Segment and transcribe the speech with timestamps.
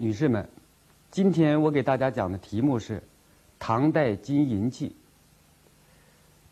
[0.00, 0.48] 女士们，
[1.10, 3.02] 今天我给大家讲的题目是
[3.58, 4.94] 唐代金银器。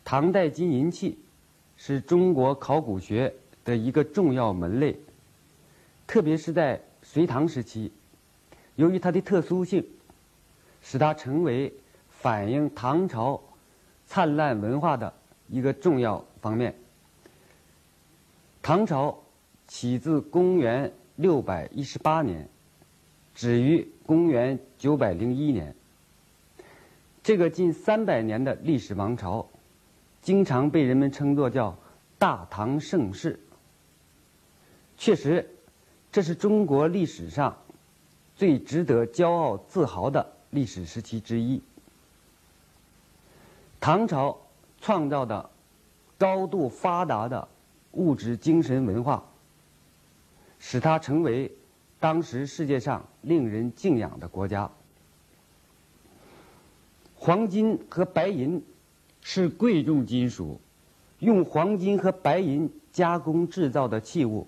[0.03, 1.17] 唐代金银器
[1.77, 3.33] 是中国考古学
[3.63, 4.99] 的一个重要门类，
[6.05, 7.89] 特别是在隋唐时期，
[8.75, 9.81] 由于它的特殊性，
[10.81, 11.73] 使它成为
[12.09, 13.41] 反映唐朝
[14.05, 15.13] 灿烂文化的
[15.47, 16.75] 一个重要方面。
[18.61, 19.17] 唐朝
[19.69, 22.45] 起自公元六百一十八年。
[23.37, 25.75] 止于公元九百零一年，
[27.21, 29.47] 这个近三百年的历史王朝，
[30.23, 31.77] 经常被人们称作叫
[32.17, 33.39] “大唐盛世”。
[34.97, 35.47] 确实，
[36.11, 37.55] 这是中国历史上
[38.35, 41.61] 最值得骄傲自豪的历史时期之一。
[43.79, 44.35] 唐朝
[44.81, 45.47] 创造的
[46.17, 47.47] 高度发达的
[47.91, 49.23] 物质精神文化，
[50.57, 51.51] 使它成为。
[51.99, 54.69] 当时世界上令人敬仰的国家，
[57.15, 58.63] 黄金和白银
[59.21, 60.61] 是贵重金属，
[61.19, 64.45] 用黄金和白银加工制造的器物，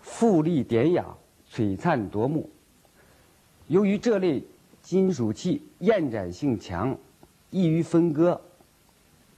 [0.00, 1.04] 富丽典雅、
[1.50, 2.48] 璀璨夺目。
[3.66, 4.44] 由于这类
[4.80, 6.96] 金属器延展性强，
[7.50, 8.40] 易于分割，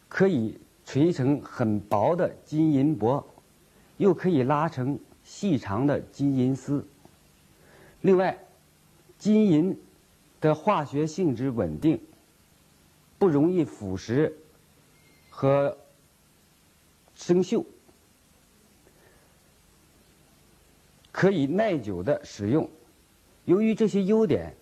[0.07, 3.25] 可以锤成很薄的金银箔，
[3.97, 4.99] 又可以拉成。
[5.29, 6.87] 细长的金银丝。
[8.01, 8.39] 另外，
[9.19, 9.79] 金银
[10.41, 12.01] 的化学性质稳定，
[13.19, 14.33] 不容易腐蚀
[15.29, 15.77] 和
[17.15, 17.63] 生锈，
[21.13, 22.67] 可以耐久的使用。
[23.45, 24.55] 由于这些优点，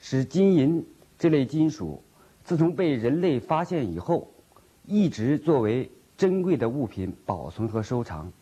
[0.00, 0.84] 使金银
[1.20, 2.02] 这类金属
[2.42, 4.28] 自从被人类发现以后，
[4.86, 8.32] 一直作为珍贵的物品保存和收藏。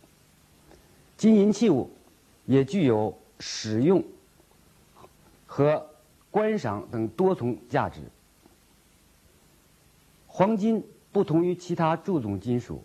[1.19, 1.91] 金银器物
[2.47, 4.03] 也具有使用
[5.47, 5.85] 和
[6.31, 8.01] 观赏等多重价值。
[10.29, 12.85] 黄金不同于其他铸种金属，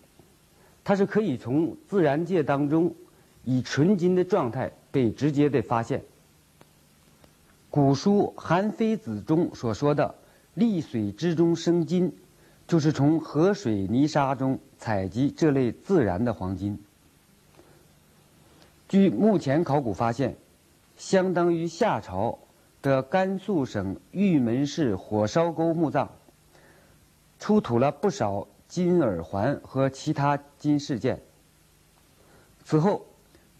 [0.83, 2.95] 它是可以从自然界当中
[3.43, 6.03] 以纯金的状态被直接的发现。
[7.69, 10.15] 古书《韩非子》中所说的
[10.55, 12.11] “丽水之中生金”，
[12.67, 16.79] 就是从河水泥沙中采集这类自然的黄金。
[18.87, 20.35] 据目前考古发现，
[20.95, 22.37] 相当于夏朝
[22.81, 26.09] 的甘肃省玉门市火烧沟墓葬，
[27.39, 31.21] 出土了不少金耳环和其他金饰件。
[32.63, 33.05] 此后，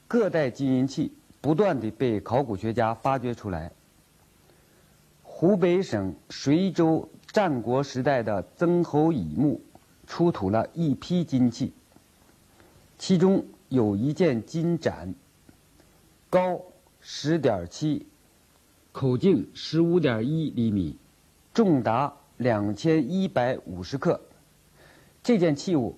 [0.07, 3.72] 各代金银器不断地被考古学家发掘出来。
[5.23, 9.59] 湖北省随州战国时代的曾侯乙墓
[10.06, 11.73] 出土了一批金器，
[12.97, 15.16] 其中有一件金盏。
[16.29, 16.61] 高
[17.01, 18.06] 十点七，
[18.91, 20.95] 口径十五点一厘米，
[21.56, 24.22] 重达两千一百五十克。
[25.23, 25.97] 这件器物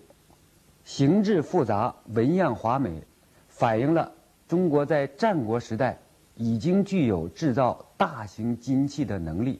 [0.86, 3.04] 形制复杂，纹样华美，
[3.50, 4.14] 反映了
[4.48, 6.00] 中国在战国时代
[6.38, 9.60] 已经具有制造大型金器的能力。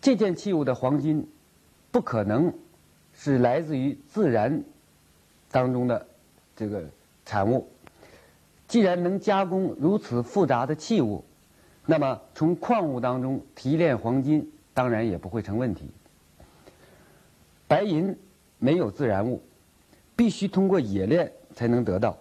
[0.00, 1.28] 这件器物的黄金
[1.90, 2.54] 不可能
[3.12, 4.62] 是来自于自然
[5.52, 6.04] 当中的
[6.56, 6.82] 这个
[7.24, 7.68] 产物。
[8.66, 11.22] 既然能加工如此复杂的器物，
[11.86, 15.90] 那么从矿物当中提炼黄金当然也不会成问题。
[17.68, 18.16] 白银
[18.58, 19.42] 没有自然物，
[20.16, 22.16] 必须通过冶炼才能得到。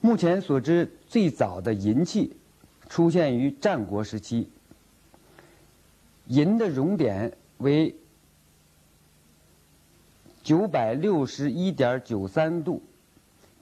[0.00, 2.36] 目前所知最早的银器
[2.88, 4.48] 出现于战国时期，
[6.26, 7.94] 银的熔点为
[10.44, 12.80] 九百六十一点九三度。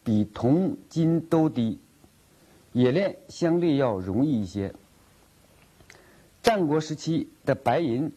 [0.05, 1.79] 比铜、金都低，
[2.73, 4.75] 冶炼相对要容易一些。
[6.43, 8.11] 战国时期的白银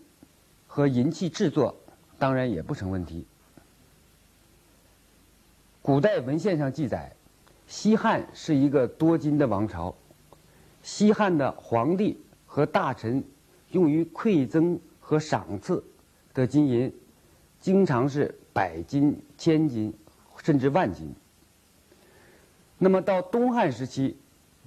[0.66, 1.78] 和银器制作
[2.18, 3.24] 当然也不成问题。
[5.84, 7.16] 古代文献上记载，
[7.68, 9.96] 西汉是一个多金的王朝，
[10.82, 13.24] 西汉的皇帝和大臣
[13.70, 15.84] 用于馈赠和赏赐
[16.34, 16.92] 的金银，
[17.60, 19.94] 经常是百金、千金，
[20.42, 21.14] 甚至万金。
[22.78, 24.16] 那么到东汉时期，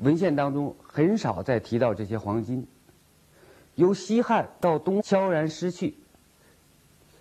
[0.00, 2.66] 文献当中很少再提到这些黄金。
[3.76, 5.94] 由西汉到东悄然失去。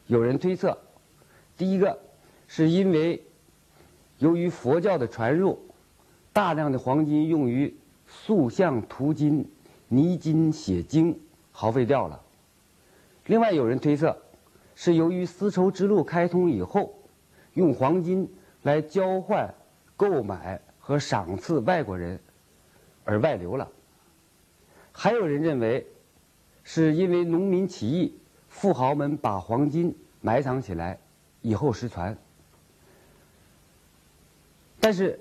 [0.07, 0.77] 有人推测，
[1.55, 1.97] 第一个
[2.49, 3.23] 是因为
[4.17, 5.57] 由于佛教的传入，
[6.33, 7.73] 大量的黄金用于
[8.07, 9.49] 塑像涂金、
[9.87, 11.17] 泥金写经，
[11.53, 12.21] 耗费掉了。
[13.27, 14.17] 另外有人推测，
[14.79, 16.93] 是由于丝绸之路开通以后，
[17.55, 18.31] 用黄金
[18.61, 19.51] 来交换、
[19.95, 22.19] 购买和赏赐外国人
[23.03, 23.67] 而外流了。
[24.91, 25.83] 还有人认为，
[26.63, 28.19] 是因为农民起义，
[28.49, 30.99] 富豪们把黄金埋藏起来，
[31.41, 32.15] 以后失传。
[34.79, 35.19] 但是，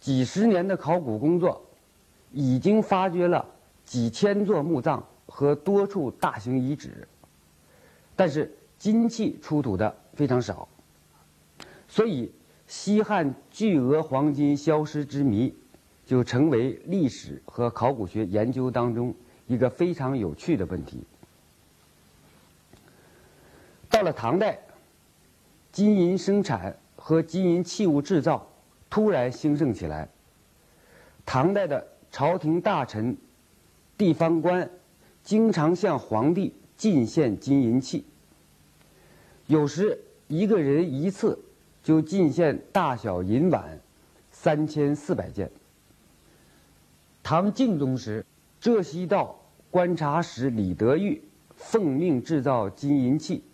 [0.00, 1.64] 几十年的考古工作，
[2.30, 3.48] 已经发掘了
[3.86, 7.08] 几千座墓葬和多处大型遗址，
[8.14, 10.66] 但是金器出土的非常少，
[11.86, 12.32] 所以
[12.66, 15.54] 西汉巨额黄金消失之谜。
[16.04, 19.14] 就成为历史和考古学研究当中
[19.46, 21.04] 一个非常有趣的问题。
[23.88, 24.58] 到了唐代，
[25.70, 28.44] 金银生产和金银器物制造
[28.90, 30.08] 突然兴盛起来。
[31.24, 33.16] 唐代的朝廷大臣、
[33.96, 34.68] 地方官
[35.22, 38.04] 经常向皇帝进献金银器，
[39.52, 41.38] 有时一个人一次
[41.82, 43.78] 就进献大小银碗
[44.30, 45.50] 三千四百件。
[47.22, 48.24] 唐敬宗时，
[48.58, 49.38] 浙西道
[49.70, 51.22] 观察使李德裕
[51.54, 53.44] 奉命制造金银器，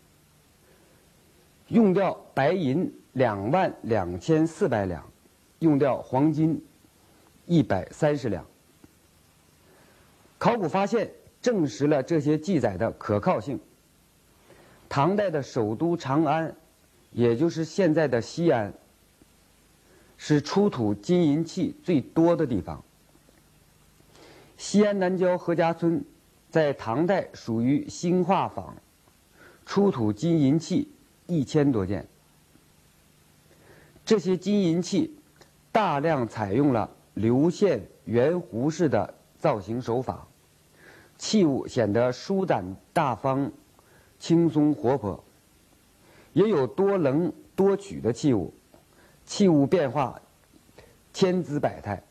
[1.67, 5.05] 用掉白银两万两千四百两，
[5.59, 6.65] 用掉黄金
[7.45, 8.47] 一百三十两。
[10.39, 11.11] 考古发现
[11.43, 13.59] 证实了这些记载的可靠性。
[14.89, 16.57] 唐代的首都长安，
[17.13, 18.73] 也就是现在的西安，
[20.17, 22.83] 是出土金银器最多的地方。
[24.57, 26.05] 西安南郊何家村，
[26.51, 28.75] 在唐代属于兴化坊，
[29.65, 30.89] 出土金银器
[31.27, 32.07] 一千多件。
[34.05, 35.15] 这些金银器
[35.71, 40.27] 大量采用了流线圆弧式的造型手法，
[41.19, 43.53] 器物显得舒展大方、
[44.19, 45.23] 轻松活泼。
[46.33, 48.53] 也有多棱多曲的器物，
[49.27, 50.21] 器物变化
[51.13, 52.03] 千姿百态。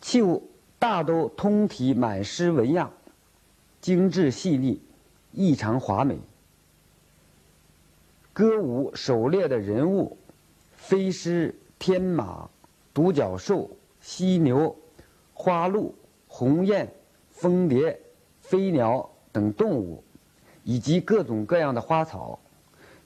[0.00, 0.48] 器物
[0.78, 2.90] 大都通体满施纹样，
[3.80, 4.80] 精致细腻，
[5.32, 6.18] 异常华美。
[8.32, 10.16] 歌舞狩猎的人物、
[10.72, 12.48] 飞狮、天马、
[12.94, 14.74] 独角兽、犀牛、
[15.34, 15.94] 花鹿、
[16.26, 16.90] 鸿雁、
[17.30, 18.00] 蜂蝶、
[18.40, 20.02] 飞鸟等动物，
[20.64, 22.38] 以及各种各样的花草，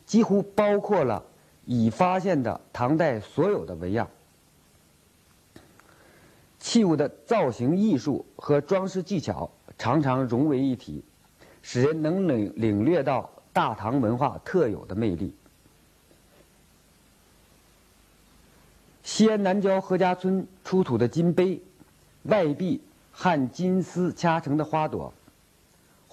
[0.07, 1.23] 几乎包括了
[1.65, 4.09] 已发现的唐代所有的纹样。
[6.59, 11.05] 器物的造型艺术和装饰技巧常常融为一体，
[11.63, 15.35] 使人能领领略到大唐文化特有的魅力。
[19.03, 21.61] 西安南郊何家村出土的金杯，
[22.23, 22.81] 外壁
[23.13, 25.13] 焊金丝掐成的花朵，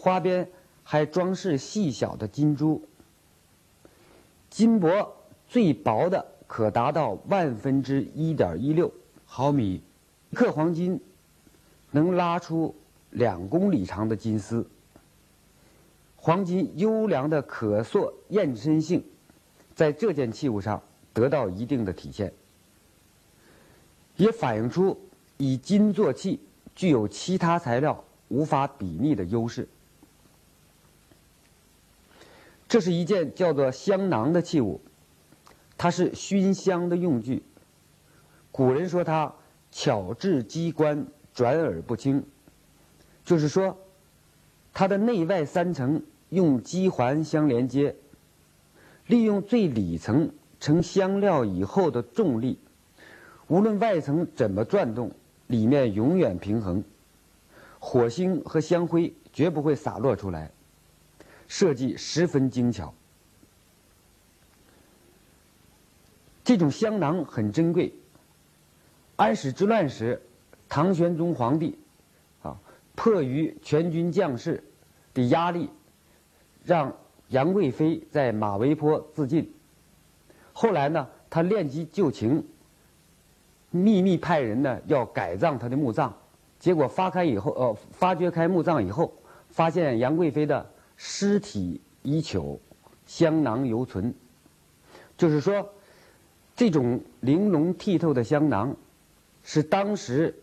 [0.02, 0.50] 花边
[0.84, 2.84] 还装饰细小的金珠。
[4.50, 5.16] 金箔
[5.48, 8.92] 最薄的可达到万分之一点一六
[9.26, 9.84] 毫米。
[10.32, 11.00] 一克黄金
[11.92, 12.74] 能拉出
[13.12, 14.66] 两公里长的金丝，
[16.16, 19.04] 黄金优良的可塑验身性，
[19.76, 20.82] 在这件器物上
[21.14, 22.34] 得到一定的体现，
[24.16, 25.00] 也反映出
[25.38, 26.40] 以金做器
[26.74, 29.68] 具有其他材料无法比拟的优势。
[32.72, 34.80] 这是一件叫做香囊的器物，
[35.78, 37.44] 它是熏香的用具。
[38.50, 39.34] 古人说它。
[39.74, 42.26] 巧制机关，转而不清。
[43.24, 43.78] 就是说，
[44.74, 47.96] 它的内外三层用机环相连接，
[49.08, 52.60] 利用最里层成香料以后的重力，
[53.48, 55.10] 无论外层怎么转动，
[55.48, 56.84] 里面永远平衡，
[57.80, 60.52] 火星和香灰绝不会洒落出来，
[61.52, 62.94] 设计十分精巧。
[66.46, 67.94] 这种香囊很珍贵。
[69.18, 70.22] 安史之乱时，
[70.70, 71.78] 唐玄宗皇帝
[72.42, 72.58] 啊，
[72.96, 74.64] 迫于全军将士
[75.14, 75.70] 的压力，
[76.64, 76.96] 让
[77.28, 79.54] 杨贵妃在马嵬坡自尽。
[80.54, 82.48] 后来呢，他恋机就情，
[83.72, 86.16] 秘密派人呢要改葬他的墓葬。
[86.60, 89.14] 结果发开以后，呃，发掘开墓葬以后，
[89.50, 90.66] 发现杨贵妃的
[91.04, 92.60] 尸体已朽，
[93.08, 94.14] 香囊犹存。
[95.18, 95.74] 就是说，
[96.56, 98.78] 这种玲珑剔透的香囊。
[99.44, 100.36] 是当时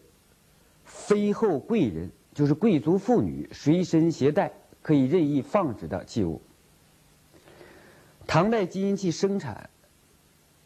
[0.84, 6.42] 妃后贵人，就是贵族妇女随身携带、可以任意放置的器物。
[8.26, 9.70] 唐代金银器生产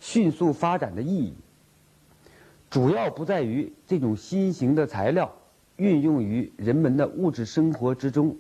[0.01, 1.35] 迅速发展的意义，
[2.71, 5.37] 主要不在于这种新型的材料
[5.77, 8.35] 运用于人们的物质生活之中，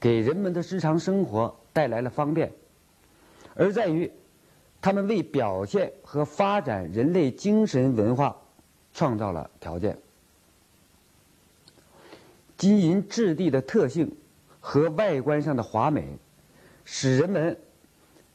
[0.00, 2.52] 给人们的日常生活带来了方便，
[3.54, 4.10] 而在于
[4.80, 8.36] 他们为表现和发展人类精神文化
[8.92, 9.98] 创造了条件。
[12.56, 14.16] 金银质地的特性
[14.60, 16.16] 和外观上的华美，
[16.84, 17.56] 使人们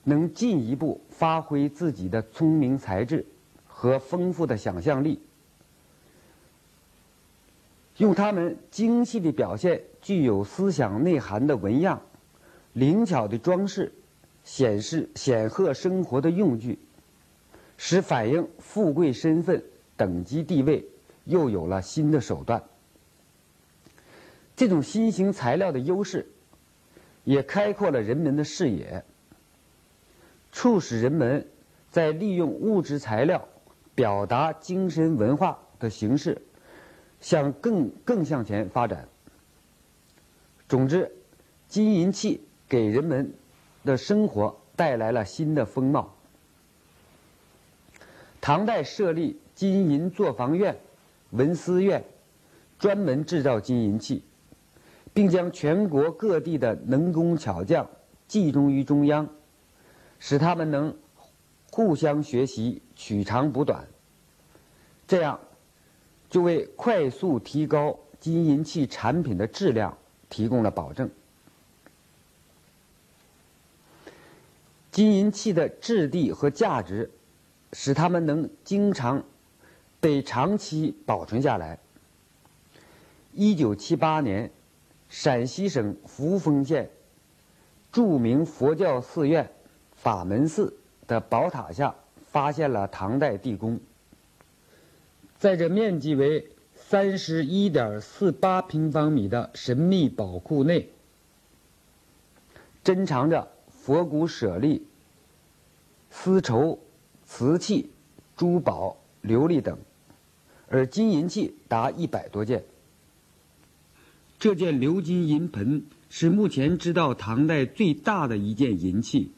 [0.03, 3.25] 能进一步发挥自己的聪明才智
[3.67, 5.22] 和丰富的想象力，
[7.98, 12.01] 用他们精细的表现具有思想内涵的纹样、
[12.74, 13.93] 灵巧的装饰，
[14.43, 16.77] 显示显赫生活的用具，
[17.77, 19.63] 使反映富贵身份、
[19.95, 20.86] 等级地位
[21.24, 22.62] 又有了新的手段。
[24.57, 26.27] 这种新型材料的优势，
[27.24, 29.05] 也开阔了人们的视野，
[30.51, 31.48] 促使人们
[31.89, 33.48] 在利用物质材料
[33.95, 36.41] 表达精神文化的形式，
[37.22, 39.07] 向更更向前发展。
[40.67, 41.12] 总之，
[41.67, 43.34] 金银器给人们
[43.84, 46.15] 的生活带来了新的风貌。
[48.41, 50.77] 唐代设立金银作坊院、
[51.32, 52.03] 文思院，
[52.77, 54.24] 专门制造金银器。
[55.15, 57.88] 并将全国各地的能工巧匠
[58.27, 59.29] 集中于中央，
[60.17, 60.98] 使他们能
[61.70, 63.86] 互相学习、取长补短，
[65.08, 65.39] 这样
[66.32, 69.96] 就为快速提高金银器产品的质量
[70.33, 71.07] 提供了保证。
[74.91, 77.11] 金银器的质地和价值，
[77.73, 79.23] 使它们能经常
[79.99, 81.77] 被长期保存下来。
[83.33, 84.49] 一九七八年。
[85.09, 86.89] 陕西省扶风县
[87.91, 89.47] 著名佛教寺院
[89.95, 90.75] 法门寺
[91.05, 91.93] 的宝塔下，
[92.31, 93.79] 发现了唐代地宫。
[95.37, 96.47] 在这面积为
[96.93, 100.91] 三十一点四八平方米的神秘宝库内，
[102.83, 104.85] 珍藏着佛骨舍利、
[106.12, 106.77] 丝绸、
[107.25, 107.89] 瓷器、
[108.38, 109.75] 珠宝、琉璃等，
[110.67, 112.63] 而金银器达一百多件。
[114.38, 119.31] 这件鎏金银盆是目前知道唐代最大的一件银器。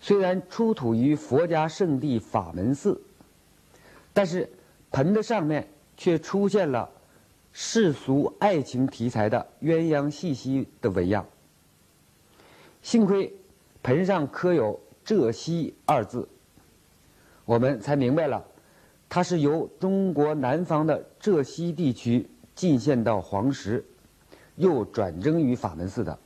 [0.00, 3.00] 虽然出土于佛家圣地法门寺，
[4.12, 4.48] 但是
[4.92, 6.88] 盆的上面却出现了
[7.52, 11.24] 世俗爱情题材的鸳鸯戏息的纹样。
[12.82, 13.32] 幸亏
[13.82, 16.28] 盆上刻有“浙西”二字，
[17.44, 18.44] 我们才明白了，
[19.08, 22.28] 它是由中国南方的浙西地区。
[22.54, 23.82] 进献到黄石，
[24.56, 26.16] 又转征于法门寺的。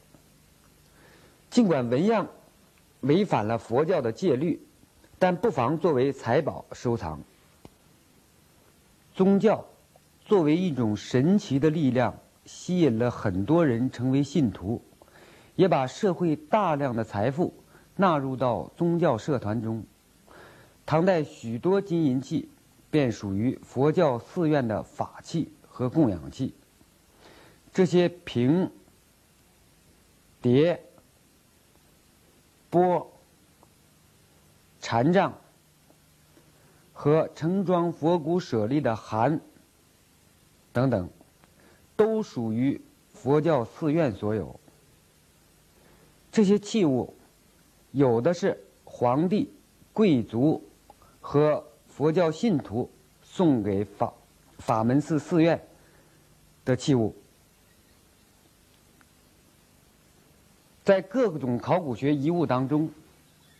[1.48, 2.26] 尽管纹样
[3.02, 4.60] 违反了佛教的戒律，
[5.20, 7.20] 但不妨作为财宝收藏。
[9.16, 9.64] 宗教
[10.24, 14.80] 作为一种神奇的力量，吸引了很多人成为信徒，
[15.56, 17.52] 也把社会大量的财富
[17.96, 19.82] 纳入到宗教社团中。
[20.84, 22.48] 唐代许多金银器
[22.90, 25.50] 便属于佛教寺院的法器。
[25.76, 26.54] 和供养器，
[27.70, 28.70] 这些瓶、
[30.40, 30.82] 碟、
[32.70, 33.12] 钵、
[34.80, 35.34] 禅杖
[36.98, 39.38] 和盛装佛骨舍利的函
[40.72, 41.10] 等等，
[41.94, 42.80] 都属于
[43.12, 44.58] 佛教寺院所有。
[46.32, 47.12] 这些器物，
[47.92, 49.52] 有的是皇帝、
[49.92, 50.64] 贵族
[51.20, 52.90] 和佛教信徒
[53.22, 54.10] 送给法。
[54.58, 55.62] 法门寺寺院
[56.64, 57.14] 的器物，
[60.82, 62.90] 在各种考古学遗物当中，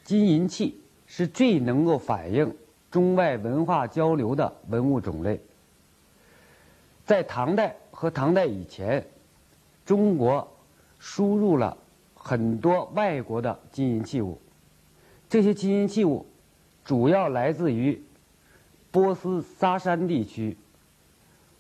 [0.05, 2.57] 金银器是最能够反映
[2.91, 5.41] 中外文化交流的文物种类。
[7.05, 9.07] 在唐代和唐代以前，
[9.85, 10.47] 中国
[10.99, 11.77] 输入了
[12.15, 14.39] 很多外国的金银器物，
[15.29, 16.27] 这些金银器物
[16.85, 18.03] 主要来自于
[18.91, 20.57] 波斯沙山地区。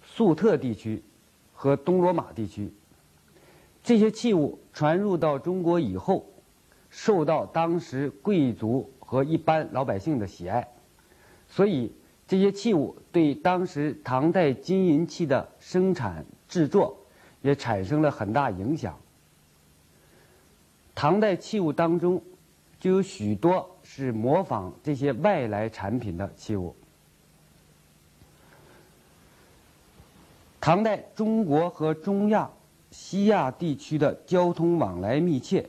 [0.08, 1.02] 粟特地区
[1.52, 2.72] 和东罗马地区，
[3.82, 6.24] 这些器物传入到中国以后，
[6.88, 10.66] 受到当时贵族和一般老百姓的喜爱，
[11.56, 11.90] 所以
[12.28, 16.94] 这些器物对当时唐代金银器的生产制作
[17.40, 18.94] 也产生了很大影响。
[20.94, 22.22] 唐代器物当中
[22.78, 26.76] 就有许多是模仿这些外来产品的器物。
[30.60, 32.50] 唐代中国和中亚、
[32.90, 35.66] 西亚地区的交通往来密切，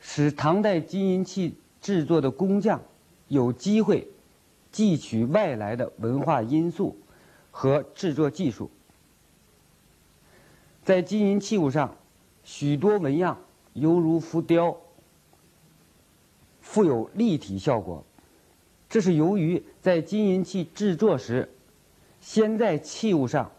[0.00, 2.82] 使唐代金银器制作的工匠
[3.28, 4.08] 有机会
[4.74, 6.98] 汲取外来的文化因素
[7.52, 8.68] 和制作技术。
[10.82, 11.96] 在金银器物上
[12.42, 13.38] 许多纹样
[13.72, 14.76] 犹如浮雕，
[16.60, 18.04] 富有立体效果。
[18.88, 21.48] 这是由于在金银器制作时，
[22.20, 23.52] 先在器物上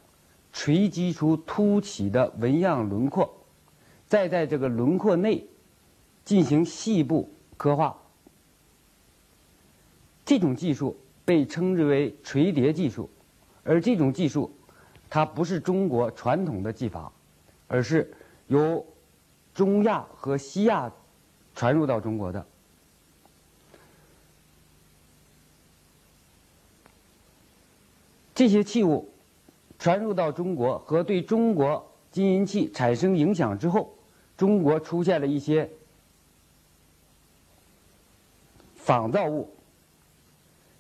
[0.52, 3.34] 锤击出凸起的纹样轮廓，
[4.06, 5.48] 再在这个轮廓内
[6.26, 8.02] 进行细部刻画。
[10.26, 13.10] 这种技术被称之为锤叠技术，
[13.64, 14.56] 而这种技术
[15.10, 17.12] 它不是中国传统的技法，
[17.68, 18.14] 而是
[18.48, 18.86] 由
[19.54, 20.92] 中亚和西亚
[21.56, 22.46] 传入到中国的。
[28.36, 29.10] 这些器物
[29.80, 33.96] 传入到中国和对中国金银器产生影响之后，
[34.36, 35.70] 中国出现了一些
[38.76, 39.55] 仿造物，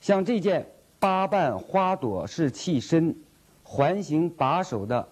[0.05, 0.67] 像这件
[0.99, 3.15] 八瓣花朵式器身、
[3.63, 5.09] 环形把手的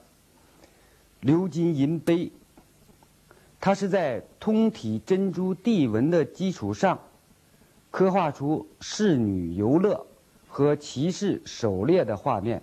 [1.24, 2.32] 鎏金银杯，
[3.60, 7.00] 它是在通体珍珠地纹的基础上，
[7.90, 10.06] 刻画出仕女游乐。
[10.48, 12.62] 和骑士狩猎的画面。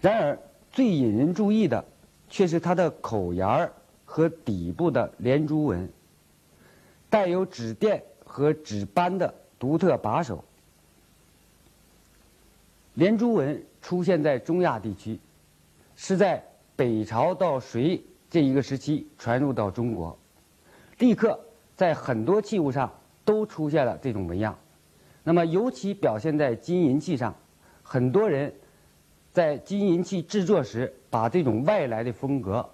[0.00, 0.36] 然而，
[0.72, 1.84] 最引人注意的
[2.28, 3.72] 却是它的口沿儿
[4.04, 5.88] 和底部的连珠纹，
[7.08, 10.44] 带有纸垫和纸斑的独特把手。
[12.94, 15.18] 连珠纹出现在中亚地区，
[15.96, 16.42] 是在
[16.74, 20.18] 北朝到隋这一个时期传入到中国，
[20.98, 21.38] 立刻
[21.76, 22.90] 在很多器物上
[23.24, 24.58] 都出现了这种纹样。
[25.22, 27.34] 那么，尤其表现在金银器上，
[27.82, 28.54] 很多人
[29.32, 32.66] 在金银器制作时，把这种外来的风格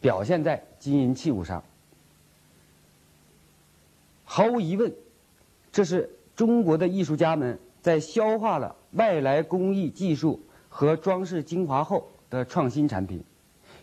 [0.00, 1.62] 表现在金银器物上。
[4.24, 4.92] 毫无疑问，
[5.72, 13.22] 这是中国的艺术家们在消化了外来工艺技术和装饰精华后的创新产品。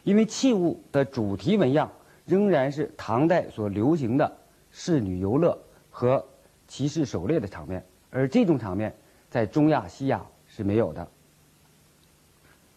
[0.04, 1.92] 因为器物的主题纹样
[2.26, 4.38] 仍然是唐代所流行的
[4.72, 5.58] 仕女游乐
[5.90, 6.24] 和。
[6.70, 8.94] 骑士狩猎的场面，而这种场面
[9.30, 11.08] 在中亚西亚是没有的。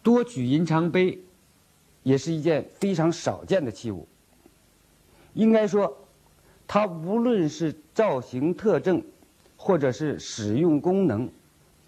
[0.01, 1.19] 多曲银长杯
[2.05, 4.07] 也是一件非常少见的器物。
[5.35, 6.00] 应该说，
[6.73, 9.03] 它无论是造型特征，
[9.57, 11.29] 或者是使用功能，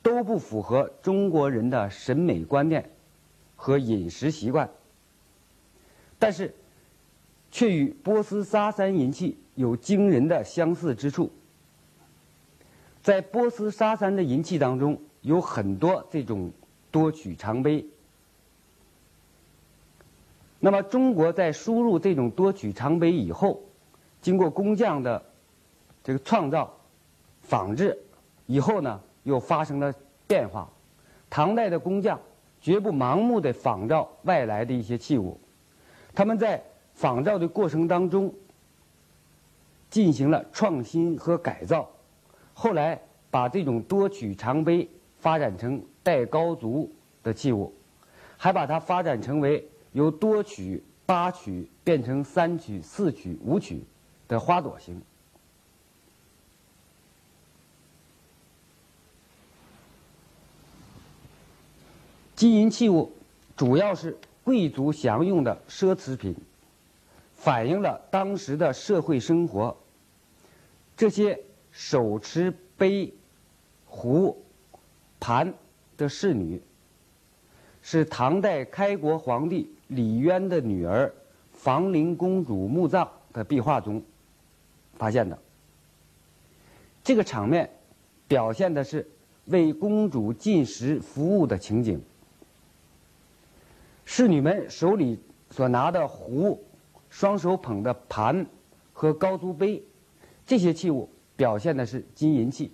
[0.03, 2.91] 都不符合中国人的审美观念
[3.55, 4.69] 和饮食习惯。
[6.19, 6.53] 但是，
[7.53, 11.31] 却与波斯沙山银器有惊人的相似之处。
[13.05, 16.51] 在波斯沙山的银器当中，有很多这种
[16.91, 17.87] 多曲长杯。
[20.59, 23.63] 那么，中国在输入这种多曲长杯以后，
[24.23, 25.23] 经过工匠的
[26.03, 26.73] 这个创造、
[27.43, 27.99] 仿制
[28.47, 29.93] 以后呢，又发生了
[30.27, 30.71] 变化。
[31.29, 32.19] 唐代的工匠
[32.61, 35.39] 绝不盲目的仿造外来的一些器物，
[36.15, 36.63] 他们在
[36.95, 38.33] 仿造的过程当中
[39.91, 41.89] 进行了创新和改造。
[42.55, 46.89] 后来把这种多曲长杯发展成带高足
[47.23, 47.75] 的器物，
[48.37, 53.83] 还把它发展成为由多曲、八曲变成三曲、四曲、五曲
[54.29, 55.01] 的花朵形。
[62.35, 63.13] 金银器物
[63.57, 66.35] 主要是贵族享用的奢侈品，
[67.35, 69.77] 反映了当时的社会生活。
[70.97, 71.39] 这些。
[71.75, 73.11] 手持杯、
[73.87, 74.45] 壶、
[75.19, 75.55] 盘
[75.97, 76.61] 的侍女，
[77.81, 81.11] 是唐代开国皇帝李渊的女儿
[81.51, 84.03] 房陵公主墓葬的壁画中
[85.03, 85.37] 发现的。
[87.03, 87.69] 这个场面
[88.29, 89.05] 表现的是
[89.47, 92.01] 为公主进食服务的情景。
[94.05, 95.19] 侍女们手里
[95.51, 96.63] 所拿的壶、
[97.11, 98.47] 双手捧的盘
[98.93, 99.83] 和高足杯
[100.47, 101.09] 这些器物。
[101.35, 102.71] 表现的是金银器，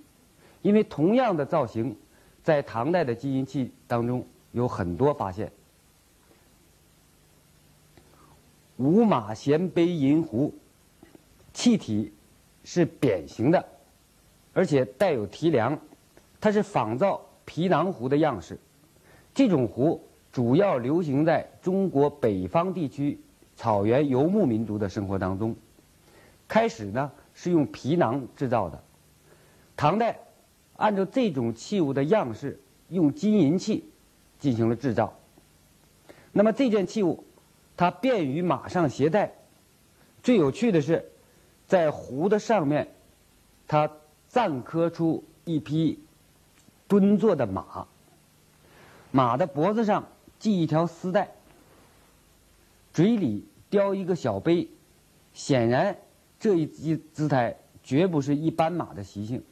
[0.60, 1.96] 因为同样的造型，
[2.42, 5.50] 在唐代的金银器当中有很多发现。
[8.76, 10.52] 五马衔杯银壶，
[11.54, 12.12] 器体
[12.68, 13.64] 是扁形的，
[14.52, 15.78] 而且带有提梁，
[16.38, 18.58] 它是仿造皮囊壶的样式。
[19.32, 23.18] 这种壶主要流行在中国北方地区
[23.56, 25.56] 草原游牧民族的生活当中。
[26.46, 27.10] 开始呢。
[27.40, 28.82] 是用皮囊制造的。
[29.76, 30.18] 唐代
[30.76, 33.88] 按照这种器物的样式，用金银器
[34.40, 35.16] 进行了制造。
[36.32, 37.22] 那么这件器物，
[37.76, 39.32] 它便于马上携带。
[40.20, 41.08] 最有趣的是，
[41.68, 42.88] 在壶的上面，
[43.68, 43.90] 它
[44.28, 46.02] 暂刻出一匹
[46.88, 47.86] 蹲坐的马，
[49.12, 50.08] 马的脖子上
[50.40, 51.30] 系一条丝带。
[52.94, 54.68] 嘴里叼一个小杯，
[55.34, 55.98] 显然
[56.40, 59.44] 这一姿姿态绝不是一般马的习性。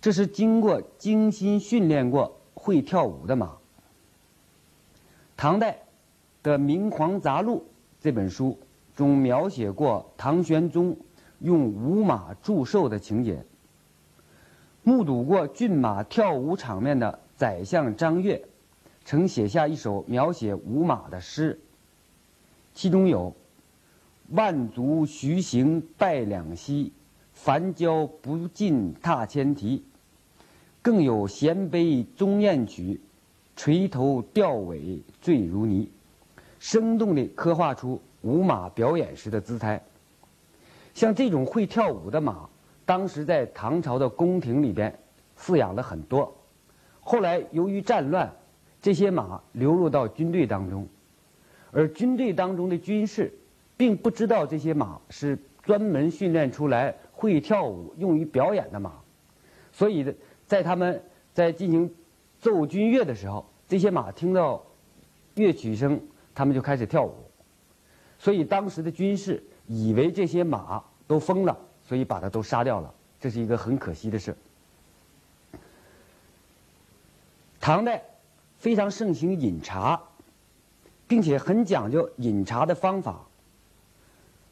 [0.00, 3.58] 这是经过精心训练过、会跳舞的马。
[5.36, 5.82] 唐代
[6.42, 7.58] 的《明皇杂录》
[8.00, 8.58] 这本书
[8.98, 10.96] 中描写过唐玄宗
[11.38, 13.44] 用舞马祝寿的情节。
[14.82, 18.42] 目睹过骏马跳舞场面的宰相张悦，
[19.04, 21.60] 曾写下一首描写舞马的诗。
[22.74, 23.36] 其中有
[24.34, 26.90] “万足徐行拜两膝，
[27.32, 29.84] 凡交不尽踏千蹄”，
[30.82, 33.00] 更有“衔杯终宴曲，
[33.54, 35.88] 垂头吊尾醉如泥”，
[36.58, 39.82] 生动地刻画出舞马表演时的姿态。
[40.92, 42.48] 像这种会跳舞的马。
[42.84, 44.98] 当时在唐朝的宫廷里边
[45.38, 46.34] 饲养了很多，
[47.02, 48.34] 后来由于战乱，
[48.80, 50.88] 这些马流入到军队当中，
[51.70, 53.30] 而军队当中的军士
[53.76, 58.94] 并不知道这些马是专门训练出来会跳舞用于表演的马，
[59.70, 60.14] 所以
[60.46, 61.02] 在他们
[61.34, 61.94] 在进行
[62.40, 64.64] 奏军乐的时候，这些马听到
[65.34, 66.00] 乐曲声，
[66.34, 67.12] 他们就开始跳舞，
[68.18, 71.56] 所以当时的军士以为这些马都疯了。
[71.88, 74.36] 所以把它都杀掉了，这是一个很可惜的事。
[77.58, 78.04] 唐代
[78.58, 79.98] 非常盛行饮茶，
[81.06, 83.24] 并且很讲究饮茶的方法。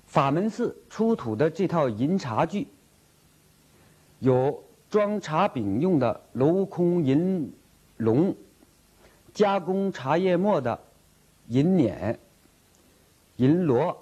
[0.07, 2.69] 法门寺出土的这套银茶具，
[4.21, 7.53] 有装茶饼用的镂空银
[7.99, 8.35] 笼，
[9.35, 10.81] 加工茶叶末的
[11.49, 12.19] 银碾、
[13.37, 13.97] 银锣，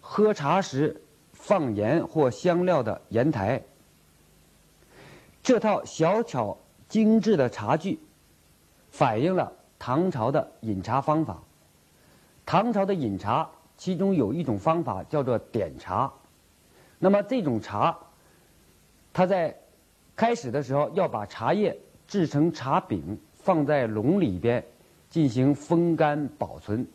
[0.00, 1.00] 喝茶时。
[1.40, 3.62] 放盐或香料的盐台，
[5.40, 7.98] 这套小巧精致的茶具，
[8.90, 11.38] 反映了唐朝的饮茶方法。
[12.44, 16.12] 唐朝的饮茶，其中有一种方法叫做点茶。
[16.98, 17.96] 那么这种茶，
[19.12, 19.56] 它在
[20.16, 24.62] 开始的时候要把茶叶制成茶饼，放在笼里边
[25.08, 26.86] 进行风干保存。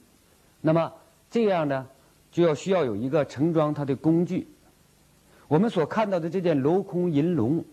[0.62, 0.94] 那么
[1.34, 1.88] 这样呢？
[2.32, 4.48] 就要需要有一个盛装它的工具。
[5.48, 7.66] 我们所看到的这件镂空银笼，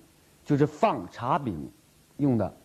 [0.46, 1.70] 就是放茶饼
[2.16, 2.56] 用的。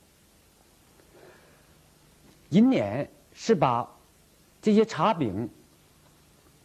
[2.51, 3.86] 银碾是把
[4.62, 5.49] 这些茶饼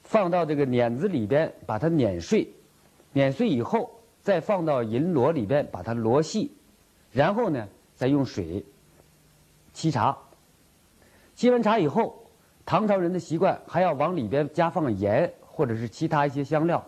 [0.04, 2.48] 放到这个碾子里边，把它碾碎，
[3.12, 6.52] 碾碎以后再放到银箩里边，把它箩细，
[7.10, 7.66] 然后呢
[7.96, 8.64] 再用水
[9.74, 10.16] 沏茶。
[11.36, 12.19] 沏完茶以后。
[12.70, 16.86] 唐朝人的习惯还要往里边加放盐或者是其他一些香料，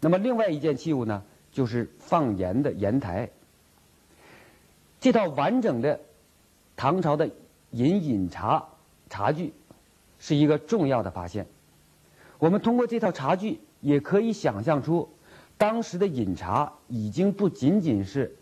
[0.00, 3.30] 那么另外一件器物呢，就是放盐的盐台。
[4.98, 6.00] 这套完整的
[6.74, 7.30] 唐朝的
[7.70, 8.66] 饮饮茶
[9.08, 9.52] 茶具
[10.18, 11.46] 是一个重要的发现。
[12.40, 15.08] 我们通过这套茶具也可以想象出，
[15.56, 18.36] 当时的饮茶已经不仅仅是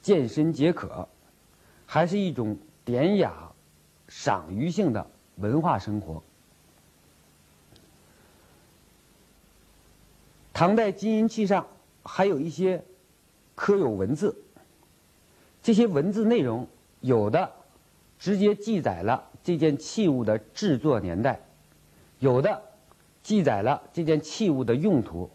[0.00, 1.06] 健身解渴，
[1.84, 3.52] 还是一种典雅
[4.08, 5.06] 赏娱性的。
[5.36, 6.22] 文化生活。
[10.52, 11.66] 唐代金银器上
[12.02, 12.82] 还有一些
[13.54, 14.34] 刻有文字，
[15.62, 16.66] 这些文字内容
[17.00, 17.52] 有的
[18.18, 21.40] 直接记载了这件器物的制作年代，
[22.18, 22.62] 有的
[23.22, 25.28] 记载了这件器物的用途，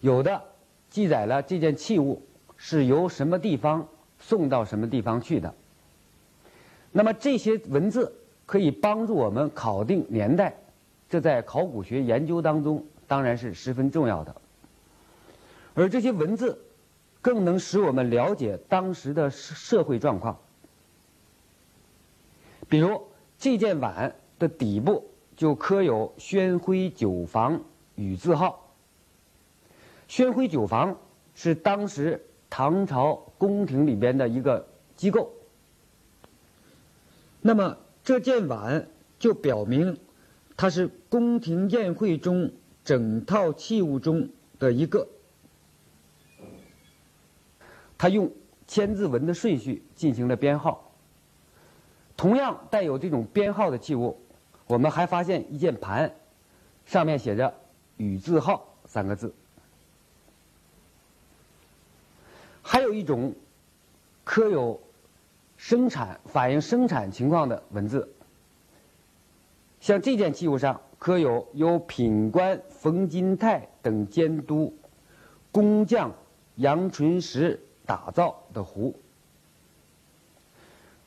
[0.00, 0.40] 有的
[0.88, 2.22] 记载了这件器物
[2.56, 3.88] 是由什么地方
[4.20, 5.52] 送到什么地方去的。
[6.92, 8.14] 那么这些文字。
[8.46, 10.56] 可以帮助我们考定年代，
[11.08, 14.34] 这在考古学研究当中当然是十分重要的。
[15.74, 16.56] 而这些文字，
[17.20, 20.38] 更能使我们了解当时的社会状况。
[22.68, 23.02] 比如
[23.36, 27.60] 这件碗的底部就刻有“宣徽酒坊”
[27.96, 28.72] 与字号。
[30.06, 30.96] 宣徽酒坊
[31.34, 35.32] 是当时唐朝宫廷里边的一个机构。
[37.40, 37.76] 那么。
[38.06, 38.86] 这件碗
[39.18, 39.98] 就表明，
[40.56, 42.52] 它是宫廷宴会中
[42.84, 44.28] 整套器物中
[44.60, 45.08] 的一个。
[47.98, 48.30] 它用
[48.68, 50.92] 千字文的顺序进行了编号。
[52.16, 54.16] 同样带有这种编号的器物，
[54.68, 56.14] 我们还发现一件盘，
[56.84, 57.52] 上面写着
[57.98, 59.34] “宇字号”三个字。
[62.62, 63.34] 还有一种
[64.22, 64.80] 刻有。
[65.56, 68.08] 生产反映生产情况的文字，
[69.80, 74.74] 像这件器物上刻有由品官冯金泰等监督，
[75.50, 76.14] 工匠
[76.56, 78.94] 杨纯实打造的壶，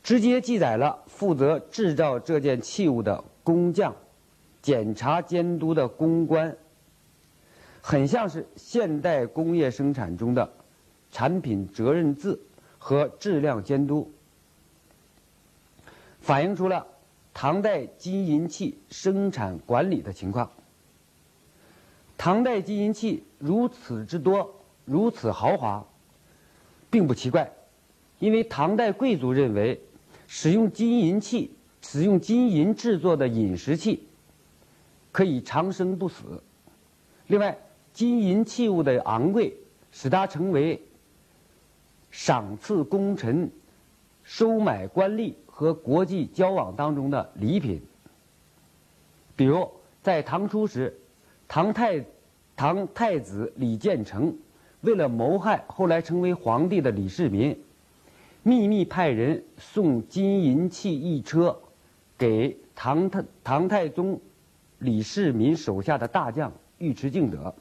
[0.01, 3.95] 直接记载了负责制造这件器物的工匠
[4.61, 6.55] 检查监督的公关，
[7.81, 10.51] 很像是现代工业生产中的
[11.11, 12.39] 产品责任制
[12.77, 14.11] 和质量监督，
[16.21, 16.85] 反映出了
[17.33, 20.51] 唐代金银器生产管理的情况。
[22.17, 25.85] 唐代金银器如此之多，如此豪华，
[26.89, 27.49] 并不奇怪，
[28.19, 29.79] 因为唐代贵族认为，
[30.27, 34.07] 使用金银器、使用金银制作的饮食器，
[35.11, 36.43] 可以长生不死。
[37.27, 37.57] 另外，
[37.93, 39.55] 金银器物的昂贵，
[39.91, 40.81] 使它成为
[42.11, 43.49] 赏赐功臣、
[44.23, 47.81] 收买官吏和国际交往当中的礼品。
[49.35, 49.69] 比如，
[50.01, 50.97] 在唐初时。
[51.49, 52.05] 唐太
[52.55, 54.37] 唐太子李建成
[54.81, 57.59] 为了谋害后来成为皇帝的李世民，
[58.43, 61.59] 秘密派人送金银器一车
[62.17, 64.21] 给唐太唐太宗
[64.77, 67.53] 李世民手下的大将尉迟敬德。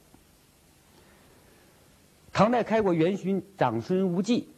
[2.30, 4.48] 唐代开国元勋长孙无忌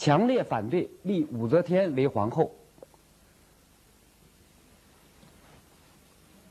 [0.00, 2.50] 强烈反对立武则天为皇后，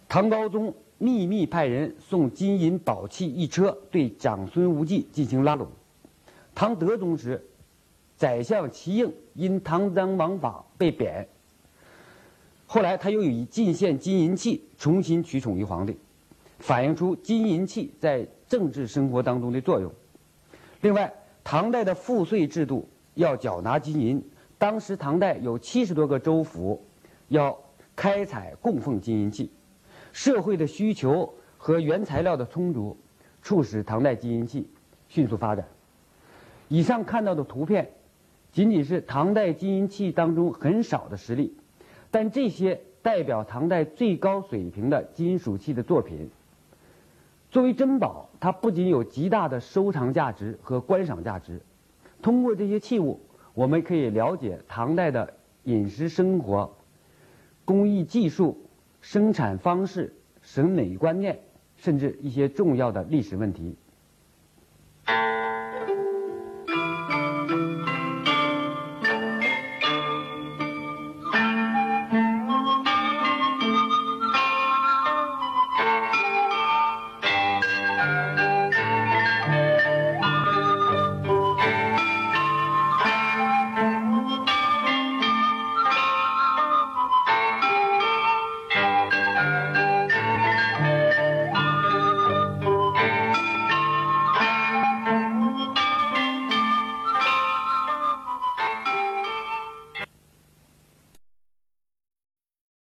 [0.07, 0.71] 唐高宗。
[1.01, 5.65] 秘密派人送金银宝器一车，对长孙无忌进行拉拢。
[6.53, 7.41] 唐德宗时，
[8.17, 11.25] 宰相齐应因唐赃枉法被贬。
[12.67, 15.97] 后来他又以进献金银器重新取宠于皇帝，
[16.59, 19.89] 反映出金银器在政治生活当中的作用。
[20.81, 21.13] 另外，
[21.45, 22.85] 唐代的赋税制度
[23.19, 24.23] 要缴纳金银，
[24.57, 26.81] 当时唐代有七十多个州府
[27.27, 27.59] 要
[27.93, 29.51] 开采供奉金银器。
[30.13, 32.97] 社会的需求和原材料的充足，
[33.41, 34.69] 促使唐代金银器
[35.09, 35.67] 迅速发展。
[36.69, 37.91] 以上看到的图片，
[38.53, 41.53] 仅仅是唐代金银器当中很少的实例，
[42.09, 46.29] 但这些代表唐代最高水平的金属器的作品。
[47.51, 51.61] 作为珍宝，它不仅有极大的收藏价值和观赏价值。
[52.21, 53.19] 通过这些器物，
[53.53, 56.75] 我们可以了解唐代的饮食生活、
[57.65, 58.57] 工艺技术。
[59.01, 61.39] 生产方式、审美观念，
[61.77, 63.77] 甚至一些重要的历史问题。